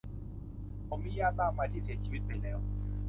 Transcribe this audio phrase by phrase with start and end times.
[0.87, 2.57] ผมมีญาติมากมาย ที่เสียชีวิตไปแล้ว